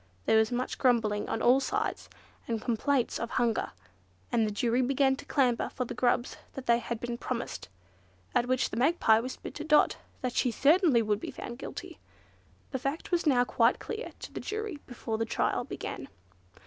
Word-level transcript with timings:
There 0.25 0.39
was 0.39 0.51
much 0.51 0.79
grumbling 0.79 1.29
on 1.29 1.43
all 1.43 1.59
sides, 1.59 2.09
and 2.47 2.59
complaints 2.59 3.19
of 3.19 3.29
hunger, 3.29 3.71
and 4.31 4.47
the 4.47 4.51
jury 4.51 4.81
began 4.81 5.15
to 5.17 5.25
clamour 5.25 5.69
for 5.69 5.85
the 5.85 5.93
grubs 5.93 6.37
that 6.53 6.65
they 6.65 6.79
had 6.79 6.99
been 6.99 7.19
promised, 7.19 7.69
at 8.33 8.47
which 8.47 8.71
the 8.71 8.77
Magpie 8.77 9.19
whispered 9.19 9.53
to 9.53 9.63
Dot 9.63 9.97
that 10.21 10.33
she 10.33 10.49
certainly 10.49 11.03
would 11.03 11.19
be 11.19 11.29
found 11.29 11.59
guilty. 11.59 11.99
The 12.71 12.79
fact 12.79 13.11
was 13.11 13.27
now 13.27 13.43
quite 13.43 13.77
clear 13.77 14.11
to 14.21 14.33
the 14.33 14.39
jury 14.39 14.79
before 14.87 15.19
the 15.19 15.25
trial 15.25 15.65
began. 15.65 16.07